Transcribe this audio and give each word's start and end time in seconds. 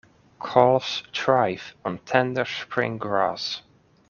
Calves 0.43 1.03
thrive 1.13 1.75
on 1.85 1.99
tender 1.99 2.43
spring 2.43 2.97
grass. 2.97 3.61